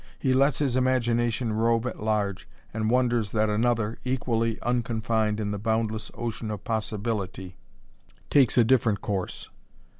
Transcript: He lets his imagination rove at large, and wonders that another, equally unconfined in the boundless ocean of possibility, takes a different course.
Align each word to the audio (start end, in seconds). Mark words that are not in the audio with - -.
He 0.17 0.33
lets 0.33 0.57
his 0.57 0.75
imagination 0.75 1.53
rove 1.53 1.85
at 1.85 2.01
large, 2.01 2.47
and 2.73 2.89
wonders 2.89 3.31
that 3.33 3.51
another, 3.51 3.99
equally 4.03 4.59
unconfined 4.63 5.39
in 5.39 5.51
the 5.51 5.59
boundless 5.59 6.09
ocean 6.15 6.49
of 6.49 6.63
possibility, 6.63 7.55
takes 8.31 8.57
a 8.57 8.63
different 8.63 9.01
course. 9.01 9.51